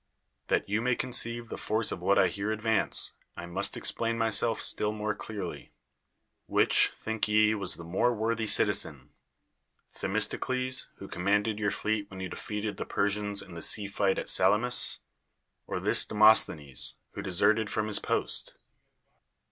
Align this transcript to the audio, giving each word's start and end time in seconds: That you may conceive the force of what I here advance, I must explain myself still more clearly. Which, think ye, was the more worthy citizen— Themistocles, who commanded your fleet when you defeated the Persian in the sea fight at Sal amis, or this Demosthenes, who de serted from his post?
That 0.47 0.67
you 0.67 0.81
may 0.81 0.95
conceive 0.95 1.49
the 1.49 1.59
force 1.59 1.91
of 1.91 2.01
what 2.01 2.17
I 2.17 2.27
here 2.27 2.51
advance, 2.51 3.13
I 3.37 3.45
must 3.45 3.77
explain 3.77 4.17
myself 4.17 4.59
still 4.59 4.91
more 4.91 5.13
clearly. 5.13 5.73
Which, 6.47 6.87
think 6.87 7.27
ye, 7.27 7.53
was 7.53 7.75
the 7.75 7.83
more 7.83 8.11
worthy 8.11 8.47
citizen— 8.47 9.11
Themistocles, 9.93 10.87
who 10.95 11.07
commanded 11.07 11.59
your 11.59 11.69
fleet 11.69 12.09
when 12.09 12.19
you 12.19 12.29
defeated 12.29 12.77
the 12.77 12.85
Persian 12.87 13.35
in 13.45 13.53
the 13.53 13.61
sea 13.61 13.85
fight 13.87 14.17
at 14.17 14.27
Sal 14.27 14.55
amis, 14.55 15.01
or 15.67 15.79
this 15.79 16.03
Demosthenes, 16.03 16.95
who 17.11 17.21
de 17.21 17.29
serted 17.29 17.69
from 17.69 17.85
his 17.85 17.99
post? 17.99 18.55